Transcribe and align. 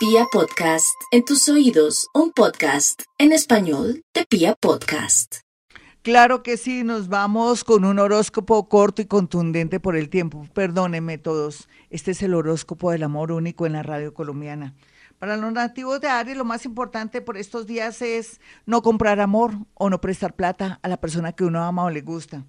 Pia 0.00 0.24
Podcast, 0.32 0.96
en 1.10 1.26
tus 1.26 1.46
oídos, 1.50 2.08
un 2.14 2.32
podcast 2.32 3.02
en 3.18 3.32
español 3.32 4.02
de 4.14 4.24
Pia 4.24 4.54
Podcast. 4.58 5.40
Claro 6.00 6.42
que 6.42 6.56
sí, 6.56 6.84
nos 6.84 7.08
vamos 7.08 7.64
con 7.64 7.84
un 7.84 7.98
horóscopo 7.98 8.66
corto 8.66 9.02
y 9.02 9.04
contundente 9.04 9.78
por 9.78 9.96
el 9.96 10.08
tiempo. 10.08 10.48
Perdónenme 10.54 11.18
todos, 11.18 11.68
este 11.90 12.12
es 12.12 12.22
el 12.22 12.32
horóscopo 12.32 12.90
del 12.92 13.02
amor 13.02 13.30
único 13.30 13.66
en 13.66 13.74
la 13.74 13.82
radio 13.82 14.14
colombiana. 14.14 14.74
Para 15.18 15.36
los 15.36 15.52
nativos 15.52 16.00
de 16.00 16.08
Aries, 16.08 16.38
lo 16.38 16.46
más 16.46 16.64
importante 16.64 17.20
por 17.20 17.36
estos 17.36 17.66
días 17.66 18.00
es 18.00 18.40
no 18.64 18.80
comprar 18.80 19.20
amor 19.20 19.52
o 19.74 19.90
no 19.90 20.00
prestar 20.00 20.34
plata 20.34 20.80
a 20.82 20.88
la 20.88 20.98
persona 20.98 21.32
que 21.32 21.44
uno 21.44 21.62
ama 21.62 21.84
o 21.84 21.90
le 21.90 22.00
gusta. 22.00 22.46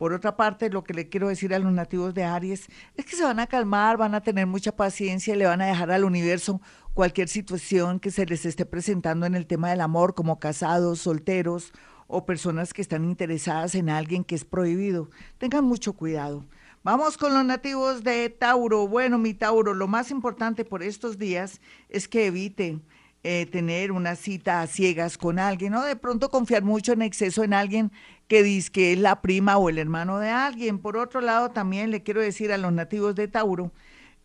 Por 0.00 0.14
otra 0.14 0.34
parte, 0.34 0.70
lo 0.70 0.82
que 0.82 0.94
le 0.94 1.10
quiero 1.10 1.28
decir 1.28 1.52
a 1.52 1.58
los 1.58 1.74
nativos 1.74 2.14
de 2.14 2.24
Aries 2.24 2.68
es 2.94 3.04
que 3.04 3.16
se 3.16 3.22
van 3.22 3.38
a 3.38 3.46
calmar, 3.46 3.98
van 3.98 4.14
a 4.14 4.22
tener 4.22 4.46
mucha 4.46 4.74
paciencia 4.74 5.34
y 5.34 5.36
le 5.36 5.44
van 5.44 5.60
a 5.60 5.66
dejar 5.66 5.90
al 5.90 6.04
universo 6.04 6.62
cualquier 6.94 7.28
situación 7.28 8.00
que 8.00 8.10
se 8.10 8.24
les 8.24 8.46
esté 8.46 8.64
presentando 8.64 9.26
en 9.26 9.34
el 9.34 9.46
tema 9.46 9.68
del 9.68 9.82
amor, 9.82 10.14
como 10.14 10.40
casados, 10.40 11.00
solteros 11.00 11.74
o 12.06 12.24
personas 12.24 12.72
que 12.72 12.80
están 12.80 13.04
interesadas 13.04 13.74
en 13.74 13.90
alguien 13.90 14.24
que 14.24 14.36
es 14.36 14.46
prohibido. 14.46 15.10
Tengan 15.36 15.66
mucho 15.66 15.92
cuidado. 15.92 16.46
Vamos 16.82 17.18
con 17.18 17.34
los 17.34 17.44
nativos 17.44 18.02
de 18.02 18.30
Tauro. 18.30 18.88
Bueno, 18.88 19.18
mi 19.18 19.34
Tauro, 19.34 19.74
lo 19.74 19.86
más 19.86 20.10
importante 20.10 20.64
por 20.64 20.82
estos 20.82 21.18
días 21.18 21.60
es 21.90 22.08
que 22.08 22.24
evite 22.24 22.80
eh, 23.22 23.46
tener 23.46 23.92
una 23.92 24.16
cita 24.16 24.62
a 24.62 24.66
ciegas 24.66 25.18
con 25.18 25.38
alguien, 25.38 25.72
¿no? 25.72 25.84
De 25.84 25.96
pronto 25.96 26.30
confiar 26.30 26.62
mucho 26.62 26.92
en 26.92 27.02
exceso 27.02 27.44
en 27.44 27.52
alguien 27.52 27.92
que 28.28 28.42
dice 28.42 28.70
que 28.70 28.92
es 28.92 28.98
la 28.98 29.20
prima 29.20 29.58
o 29.58 29.68
el 29.68 29.78
hermano 29.78 30.18
de 30.18 30.30
alguien. 30.30 30.78
Por 30.78 30.96
otro 30.96 31.20
lado, 31.20 31.50
también 31.50 31.90
le 31.90 32.02
quiero 32.02 32.20
decir 32.20 32.52
a 32.52 32.58
los 32.58 32.72
nativos 32.72 33.14
de 33.14 33.28
Tauro 33.28 33.72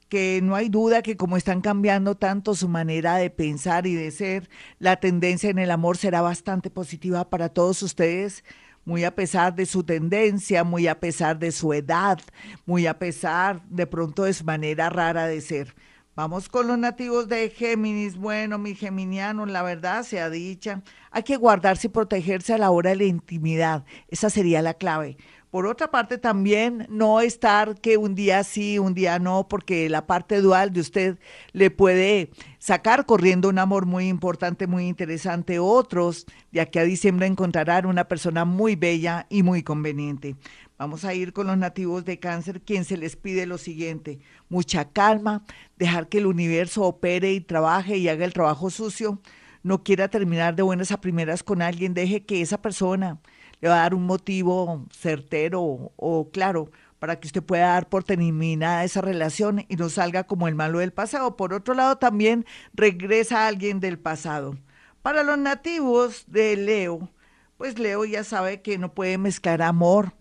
que 0.10 0.40
no 0.44 0.56
hay 0.56 0.70
duda 0.70 1.02
que 1.02 1.18
como 1.18 1.38
están 1.38 1.62
cambiando 1.62 2.16
tanto 2.16 2.56
su 2.56 2.70
manera 2.70 3.16
de 3.16 3.30
pensar 3.30 3.88
y 3.88 3.96
de 3.96 4.12
ser, 4.12 4.50
la 4.80 4.98
tendencia 4.98 5.50
en 5.50 5.60
el 5.60 5.72
amor 5.72 5.98
será 5.98 6.22
bastante 6.22 6.70
positiva 6.70 7.30
para 7.30 7.50
todos 7.50 7.82
ustedes, 7.82 8.44
muy 8.86 9.04
a 9.04 9.16
pesar 9.16 9.56
de 9.56 9.66
su 9.66 9.84
tendencia, 9.84 10.64
muy 10.64 10.88
a 10.88 11.00
pesar 11.00 11.40
de 11.40 11.52
su 11.52 11.74
edad, 11.74 12.20
muy 12.66 12.86
a 12.88 13.00
pesar 13.00 13.64
de 13.68 13.88
pronto 13.88 14.24
de 14.24 14.34
su 14.34 14.46
manera 14.46 14.90
rara 14.90 15.28
de 15.28 15.42
ser. 15.42 15.76
Vamos 16.16 16.48
con 16.48 16.68
los 16.68 16.78
nativos 16.78 17.28
de 17.28 17.50
Géminis. 17.50 18.16
Bueno, 18.16 18.58
mi 18.58 18.74
geminiano, 18.74 19.46
la 19.46 19.64
verdad 19.64 20.04
sea 20.04 20.30
dicha, 20.30 20.82
hay 21.12 21.24
que 21.24 21.36
guardarse 21.36 21.88
y 21.88 21.90
protegerse 21.90 22.54
a 22.54 22.58
la 22.58 22.72
hora 22.72 22.92
de 22.92 22.96
la 22.96 23.04
intimidad. 23.04 23.84
Esa 24.08 24.30
sería 24.30 24.62
la 24.62 24.76
clave. 24.76 25.18
Por 25.52 25.68
otra 25.68 25.92
parte, 25.92 26.18
también 26.18 26.86
no 26.90 27.20
estar 27.20 27.80
que 27.80 27.98
un 27.98 28.16
día 28.16 28.44
sí, 28.46 28.80
un 28.80 28.94
día 28.94 29.20
no, 29.20 29.48
porque 29.48 29.90
la 29.90 30.06
parte 30.06 30.40
dual 30.42 30.72
de 30.72 30.82
usted 30.82 31.18
le 31.52 31.70
puede 31.70 32.30
sacar 32.60 33.06
corriendo 33.06 33.48
un 33.48 33.60
amor 33.60 33.86
muy 33.86 34.08
importante, 34.08 34.68
muy 34.68 34.88
interesante. 34.88 35.60
Otros, 35.60 36.26
de 36.52 36.62
aquí 36.62 36.80
a 36.80 36.84
diciembre, 36.84 37.28
encontrarán 37.28 37.86
una 37.86 38.06
persona 38.06 38.44
muy 38.44 38.76
bella 38.76 39.28
y 39.30 39.44
muy 39.44 39.64
conveniente. 39.64 40.36
Vamos 40.78 41.06
a 41.06 41.14
ir 41.14 41.32
con 41.32 41.48
los 41.48 41.58
nativos 41.58 42.04
de 42.04 42.20
cáncer, 42.20 42.62
quien 42.62 42.84
se 42.84 42.98
les 42.98 43.16
pide 43.16 43.46
lo 43.46 43.58
siguiente, 43.58 44.20
mucha 44.50 44.90
calma, 44.90 45.46
dejar 45.78 46.10
que 46.10 46.18
el 46.18 46.26
universo 46.26 46.84
opere 46.84 47.32
y 47.32 47.40
trabaje 47.40 47.96
y 47.98 48.10
haga 48.10 48.26
el 48.26 48.34
trabajo 48.34 48.70
sucio. 48.70 49.22
No 49.64 49.84
quiera 49.84 50.10
terminar 50.10 50.54
de 50.56 50.64
buenas 50.64 50.92
a 50.92 51.00
primeras 51.00 51.44
con 51.44 51.62
alguien, 51.62 51.94
deje 51.94 52.26
que 52.26 52.42
esa 52.42 52.62
persona 52.62 53.20
le 53.62 53.70
va 53.70 53.76
a 53.76 53.82
dar 53.84 53.94
un 53.94 54.06
motivo 54.06 54.86
certero 54.92 55.62
o, 55.96 56.30
claro 56.32 56.72
para 57.00 57.20
que 57.20 57.28
usted 57.28 57.44
pueda 57.44 57.68
dar 57.68 57.88
por 57.88 58.04
terminada 58.04 58.84
esa 58.84 59.00
relación 59.00 59.66
y 59.70 59.76
no 59.76 59.90
salga 59.90 60.24
como 60.26 60.48
el 60.48 60.56
malo 60.56 60.80
del 60.80 60.92
pasado. 60.92 61.36
Por 61.38 61.54
otro 61.54 61.74
lado, 61.74 61.98
también 61.98 62.46
regresa 62.74 63.48
alguien 63.48 63.80
del 63.80 64.00
pasado. 64.00 64.58
Para 65.02 65.24
los 65.24 65.38
nativos 65.38 66.24
de 66.28 66.56
Leo, 66.58 67.10
pues 67.58 67.78
Leo 67.78 68.06
ya 68.06 68.24
sabe 68.24 68.62
que 68.62 68.78
no 68.78 68.94
puede 68.94 69.18
mezclar 69.18 69.62
amor 69.62 70.14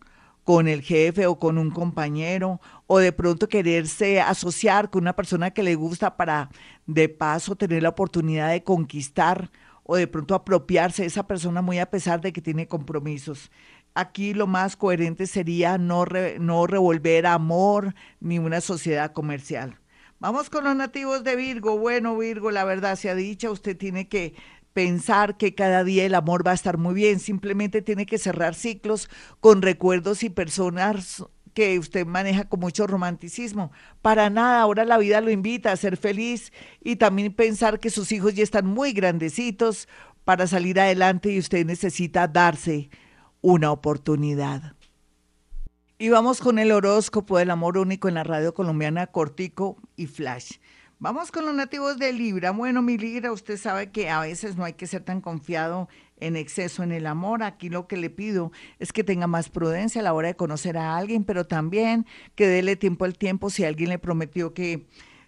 con 0.45 0.69
el 0.69 0.83
jefe 0.83 1.27
o 1.27 1.39
con 1.39 1.59
un 1.59 1.71
compañero 1.71 2.61
o 2.87 2.99
de 2.99 3.13
pronto 3.13 3.49
quererse 3.49 4.21
asociar 4.21 4.91
con 4.91 5.03
una 5.03 5.17
persona 5.17 5.51
que 5.51 5.63
le 5.63 5.75
gusta 5.75 6.17
para 6.17 6.51
de 6.87 7.09
paso 7.09 7.57
tener 7.57 7.83
la 7.83 7.89
oportunidad 7.89 8.51
de 8.51 8.63
conquistar 8.63 9.51
o 9.83 9.97
de 9.97 10.07
pronto 10.07 10.35
apropiarse 10.35 11.03
de 11.03 11.09
esa 11.09 11.27
persona 11.27 11.63
muy 11.63 11.79
a 11.79 11.91
pesar 11.91 12.21
de 12.21 12.33
que 12.33 12.43
tiene 12.43 12.69
compromisos. 12.69 13.51
Aquí 13.95 14.35
lo 14.35 14.47
más 14.47 14.77
coherente 14.77 15.27
sería 15.27 15.79
no, 15.79 16.05
no 16.41 16.67
revolver 16.67 17.27
amor 17.27 17.95
ni 18.21 18.39
una 18.39 18.61
sociedad 18.61 19.13
comercial. 19.13 19.79
Vamos 20.19 20.51
con 20.51 20.65
los 20.65 20.75
nativos 20.75 21.23
de 21.23 21.37
Virgo. 21.37 21.79
Bueno, 21.79 22.17
Virgo, 22.17 22.51
la 22.51 22.65
verdad 22.65 22.97
se 22.97 23.11
ha 23.11 23.15
dicho, 23.15 23.53
usted 23.53 23.77
tiene 23.77 24.09
que 24.09 24.35
pensar 24.75 25.37
que 25.39 25.55
cada 25.55 25.85
día 25.85 26.05
el 26.05 26.15
amor 26.15 26.47
va 26.47 26.51
a 26.51 26.55
estar 26.55 26.77
muy 26.77 26.95
bien, 26.95 27.21
simplemente 27.21 27.81
tiene 27.81 28.05
que 28.05 28.19
cerrar 28.19 28.55
ciclos 28.55 29.09
con 29.41 29.63
recuerdos 29.63 30.23
y 30.23 30.29
personas 30.29 31.25
que 31.55 31.79
usted 31.79 32.05
maneja 32.05 32.49
con 32.49 32.61
mucho 32.61 32.87
romanticismo. 32.87 33.71
Para 34.03 34.29
nada, 34.29 34.61
ahora 34.61 34.85
la 34.85 34.99
vida 34.99 35.21
lo 35.21 35.31
invita 35.31 35.71
a 35.71 35.77
ser 35.77 35.97
feliz 35.97 36.53
y 36.83 36.97
también 36.97 37.33
pensar 37.33 37.79
que 37.79 37.91
sus 37.91 38.11
hijos 38.13 38.35
ya 38.35 38.43
están 38.43 38.67
muy 38.67 38.93
grandecitos 38.93 39.89
para 40.25 40.47
salir 40.47 40.81
adelante 40.81 41.31
y 41.31 41.39
usted 41.39 41.65
necesita 41.65 42.27
darse 42.27 42.91
una 43.41 43.71
oportunidad. 43.71 44.75
Y 45.97 46.09
vamos 46.09 46.41
con 46.41 46.59
el 46.59 46.73
horóscopo 46.73 47.39
del 47.39 47.51
amor 47.51 47.79
único 47.79 48.09
en 48.09 48.15
la 48.15 48.25
radio 48.25 48.53
colombiana 48.53 49.07
Cortico 49.07 49.77
y 49.95 50.07
Flash. 50.07 50.55
Vamos 51.01 51.33
con 51.33 51.45
los 51.45 51.55
nativos 51.55 51.99
de 51.99 52.13
Libra. 52.13 52.53
Bueno, 52.53 52.81
mi 52.81 52.97
Libra, 52.97 53.33
usted 53.33 53.59
sabe 53.59 53.91
que 53.91 54.09
a 54.09 54.21
veces 54.21 54.57
no 54.57 54.65
hay 54.65 54.75
que 54.75 54.87
ser 54.87 55.03
tan 55.03 55.21
confiado 55.21 55.89
en 56.19 56.37
exceso 56.37 56.83
en 56.83 56.93
el 56.93 57.07
amor. 57.07 57.43
Aquí 57.43 57.69
lo 57.69 57.89
que 57.89 57.97
le 57.97 58.11
pido 58.11 58.53
es 58.79 58.93
que 58.93 59.03
tenga 59.03 59.27
más 59.27 59.51
prudencia 59.51 60.01
a 60.01 60.05
la 60.05 60.15
hora 60.15 60.29
de 60.29 60.37
conocer 60.37 60.79
a 60.79 60.97
alguien, 60.97 61.25
pero 61.25 61.47
también 61.47 62.07
que 62.37 62.47
déle 62.47 62.77
tiempo 62.77 63.05
al 63.05 63.19
tiempo 63.19 63.51
si 63.51 63.65
alguien 63.65 63.91
le 63.91 63.99
prometió 63.99 64.55
que 64.55 64.87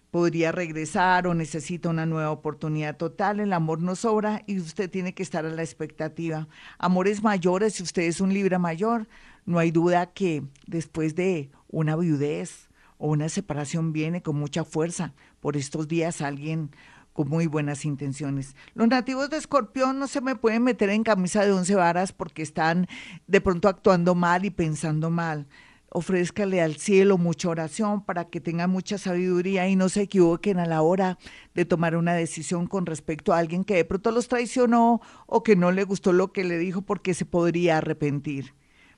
podría 0.09 0.53
regresar 0.53 1.27
o 1.27 1.33
necesita 1.33 1.89
una 1.89 2.05
nueva 2.05 2.31
oportunidad 2.31 2.95
total. 2.95 3.41
El 3.41 3.51
amor 3.51 3.81
no 3.81 3.95
sobra 3.95 4.43
y 4.47 4.59
usted 4.59 4.89
tiene 4.89 5.13
que 5.13 5.21
estar 5.21 5.45
a 5.45 5.49
la 5.49 5.63
expectativa. 5.63 6.47
Amores 6.79 7.21
mayores, 7.21 7.73
si 7.73 7.83
usted 7.83 8.03
es 8.03 8.21
un 8.21 8.33
Libra 8.33 8.57
mayor, 8.57 9.07
no 9.45 9.59
hay 9.59 9.71
duda 9.71 10.13
que 10.13 10.43
después 10.65 11.13
de 11.13 11.51
una 11.67 11.97
viudez 11.97 12.66
o 12.97 13.09
una 13.09 13.29
separación 13.29 13.93
viene 13.93 14.21
con 14.21 14.37
mucha 14.37 14.63
fuerza 14.63 15.13
por 15.39 15.57
estos 15.57 15.87
días 15.87 16.21
alguien 16.21 16.71
con 17.17 17.29
muy 17.29 17.47
buenas 17.47 17.83
intenciones. 17.83 18.55
Los 18.75 18.87
nativos 18.87 19.31
de 19.31 19.37
Escorpión 19.37 19.97
no 19.97 20.07
se 20.07 20.21
me 20.21 20.35
pueden 20.35 20.63
meter 20.63 20.91
en 20.91 21.01
camisa 21.01 21.43
de 21.43 21.51
once 21.51 21.73
varas 21.73 22.13
porque 22.13 22.43
están 22.43 22.87
de 23.25 23.41
pronto 23.41 23.67
actuando 23.67 24.13
mal 24.13 24.45
y 24.45 24.51
pensando 24.51 25.09
mal. 25.09 25.47
Ofrézcale 25.89 26.61
al 26.61 26.75
cielo 26.75 27.17
mucha 27.17 27.49
oración 27.49 28.05
para 28.05 28.25
que 28.25 28.39
tengan 28.39 28.69
mucha 28.69 28.99
sabiduría 28.99 29.67
y 29.67 29.75
no 29.75 29.89
se 29.89 30.03
equivoquen 30.03 30.59
a 30.59 30.67
la 30.67 30.83
hora 30.83 31.17
de 31.55 31.65
tomar 31.65 31.95
una 31.95 32.13
decisión 32.13 32.67
con 32.67 32.85
respecto 32.85 33.33
a 33.33 33.39
alguien 33.39 33.63
que 33.63 33.77
de 33.77 33.85
pronto 33.85 34.11
los 34.11 34.27
traicionó 34.27 35.01
o 35.25 35.41
que 35.41 35.55
no 35.55 35.71
le 35.71 35.85
gustó 35.85 36.13
lo 36.13 36.31
que 36.31 36.43
le 36.43 36.59
dijo 36.59 36.83
porque 36.83 37.15
se 37.15 37.25
podría 37.25 37.77
arrepentir. 37.77 38.53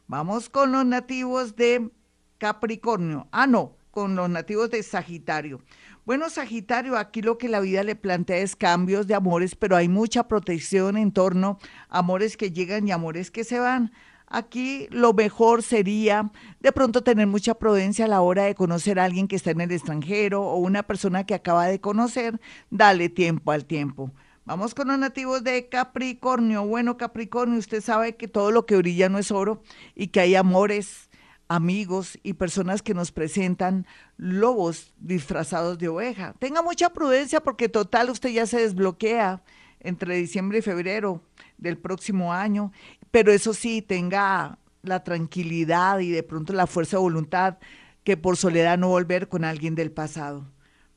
Vamos 0.08 0.50
con 0.50 0.74
los 0.74 0.86
nativos 0.86 1.56
de 1.56 1.90
Capricornio. 2.38 3.30
Ah, 3.32 3.48
no, 3.48 3.78
con 4.00 4.16
los 4.16 4.30
nativos 4.30 4.70
de 4.70 4.82
Sagitario. 4.82 5.60
Bueno, 6.06 6.30
Sagitario, 6.30 6.98
aquí 6.98 7.22
lo 7.22 7.38
que 7.38 7.50
la 7.50 7.60
vida 7.60 7.84
le 7.84 7.98
plantea 7.98 8.38
es 8.38 8.56
cambios 8.56 9.08
de 9.08 9.14
amores, 9.14 9.56
pero 9.56 9.76
hay 9.76 9.90
mucha 9.90 10.26
protección 10.26 10.96
en 10.96 11.12
torno 11.12 11.60
a 11.90 12.00
amores 12.00 12.38
que 12.38 12.52
llegan 12.52 12.88
y 12.88 12.94
amores 12.94 13.30
que 13.30 13.44
se 13.44 13.59
van. 13.59 13.92
Aquí 14.26 14.88
lo 14.90 15.12
mejor 15.12 15.64
sería 15.64 16.32
de 16.62 16.72
pronto 16.72 17.04
tener 17.04 17.28
mucha 17.28 17.56
prudencia 17.56 18.06
a 18.06 18.08
la 18.08 18.22
hora 18.22 18.44
de 18.44 18.56
conocer 18.56 19.02
a 19.02 19.04
alguien 19.04 19.28
que 19.28 19.36
está 19.36 19.52
en 19.52 19.59
el 19.59 19.72
extranjero 19.74 20.44
o 20.44 20.56
una 20.56 20.84
persona 20.84 21.26
que 21.26 21.34
acaba 21.34 21.66
de 21.66 21.82
conocer, 21.82 22.40
dale 22.70 23.09
tiempo 23.09 23.52
al 23.52 23.66
tiempo. 23.66 24.14
Vamos 24.46 24.73
con 24.73 24.88
los 24.88 24.97
nativos 24.97 25.44
de 25.44 25.68
Capricornio. 25.68 26.66
Bueno, 26.66 26.96
Capricornio, 26.96 27.59
usted 27.59 27.82
sabe 27.82 28.16
que 28.16 28.29
todo 28.29 28.52
lo 28.52 28.66
que 28.66 28.78
brilla 28.78 29.09
no 29.09 29.18
es 29.18 29.29
oro 29.29 29.62
y 29.94 30.08
que 30.08 30.22
hay 30.22 30.35
amores 30.35 31.09
amigos 31.49 32.17
y 32.23 32.34
personas 32.34 32.81
que 32.81 32.93
nos 32.93 33.11
presentan 33.11 33.85
lobos 34.17 34.93
disfrazados 34.99 35.78
de 35.79 35.90
oveja. 35.90 36.34
Tenga 36.40 36.61
mucha 36.61 36.91
prudencia 36.91 37.41
porque 37.41 37.67
total 37.67 38.09
usted 38.09 38.29
ya 38.29 38.46
se 38.46 38.61
desbloquea 38.61 39.43
entre 39.81 40.16
diciembre 40.16 40.59
y 40.59 40.61
febrero 40.61 41.22
del 41.57 41.78
próximo 41.78 42.31
año, 42.31 42.72
pero 43.11 43.34
eso 43.34 43.53
sí, 43.53 43.81
tenga 43.81 44.59
la 44.84 45.03
tranquilidad 45.03 45.99
y 45.99 46.11
de 46.11 46.23
pronto 46.23 46.53
la 46.53 46.67
fuerza 46.67 46.97
de 46.97 47.01
voluntad 47.01 47.57
que 48.03 48.16
por 48.16 48.37
soledad 48.37 48.78
no 48.78 48.90
volver 48.90 49.28
con 49.28 49.43
alguien 49.43 49.75
del 49.75 49.91
pasado. 49.91 50.46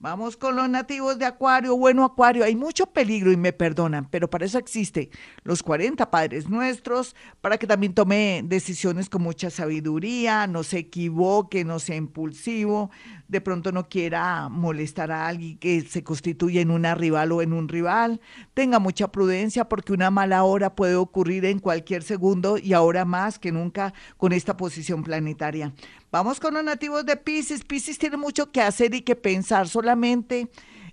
Vamos 0.02 0.37
con 0.37 0.56
los 0.56 0.69
nativos 0.69 1.16
de 1.16 1.26
Acuario. 1.26 1.76
Bueno, 1.76 2.04
Acuario, 2.04 2.43
hay 2.43 2.56
mucho 2.56 2.87
peligro 2.87 3.31
y 3.31 3.37
me 3.37 3.52
perdonan, 3.52 4.08
pero 4.10 4.28
para 4.28 4.44
eso 4.44 4.58
existe 4.58 5.10
los 5.44 5.62
40 5.62 6.10
Padres 6.10 6.49
Nuestros, 6.49 7.14
para 7.40 7.56
que 7.56 7.69
también 7.69 7.94
tome 7.94 8.43
decisiones 8.44 9.08
con 9.08 9.22
mucha 9.22 9.49
sabiduría, 9.49 10.49
no 10.49 10.64
se 10.64 10.78
equivoque, 10.78 11.64
no 11.64 11.78
sea 11.78 11.94
impulsivo, 11.94 12.90
de 13.32 13.40
pronto 13.40 13.73
no 13.73 13.88
quiera 13.88 14.50
molestar 14.50 15.11
a 15.11 15.26
alguien 15.26 15.56
que 15.56 15.81
se 15.81 16.05
constituye 16.05 16.61
en 16.61 16.70
una 16.70 16.94
rival 16.94 17.32
o 17.32 17.40
en 17.40 17.55
un 17.55 17.67
rival. 17.67 18.20
Tenga 18.52 18.79
mucha 18.79 19.11
prudencia 19.11 19.70
porque 19.70 19.94
una 19.94 20.11
mala 20.11 20.44
hora 20.44 20.76
puede 20.76 20.96
ocurrir 20.96 21.46
en 21.46 21.58
cualquier 21.58 22.02
segundo 22.02 22.58
y 22.58 22.75
ahora 22.75 23.06
más 23.06 23.38
que 23.38 23.50
nunca 23.50 23.94
con 24.19 24.32
esta 24.32 24.58
posición 24.58 25.02
planetaria. 25.02 25.73
Vamos 26.11 26.40
con 26.40 26.52
los 26.52 26.62
nativos 26.62 27.06
de 27.06 27.17
Pisces. 27.17 27.64
Pisces 27.64 27.99
tiene 27.99 28.19
mucho 28.19 28.52
que 28.52 28.61
hacer 28.61 28.94
y 28.94 29.00
que 29.00 29.17
pensar 29.17 29.67
solamente 29.67 30.49